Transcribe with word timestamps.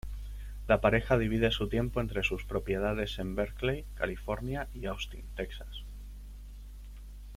La 0.67 0.81
pareja 0.81 1.19
divide 1.19 1.51
su 1.51 1.69
tiempo 1.69 2.01
entre 2.01 2.23
sus 2.23 2.43
propiedades 2.43 3.19
en 3.19 3.35
Berkeley, 3.35 3.85
California, 3.99 4.67
y 4.73 4.87
Austin, 4.87 5.23
Texas. 5.35 5.83